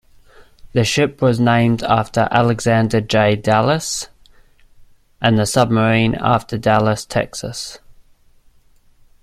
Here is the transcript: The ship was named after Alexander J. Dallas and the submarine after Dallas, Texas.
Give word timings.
The 0.73 0.83
ship 0.83 1.21
was 1.21 1.39
named 1.39 1.83
after 1.83 2.27
Alexander 2.31 3.01
J. 3.01 3.35
Dallas 3.35 4.07
and 5.21 5.37
the 5.37 5.45
submarine 5.45 6.15
after 6.15 6.57
Dallas, 6.57 7.05
Texas. 7.05 7.77